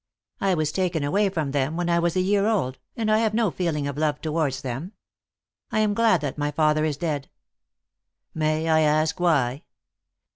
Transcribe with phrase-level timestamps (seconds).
[0.39, 3.35] I was taken away from them when I was a year old, and I have
[3.35, 4.93] no feeling of love towards them.
[5.69, 7.29] I am glad that my father is dead."
[8.33, 9.61] "May I ask why?"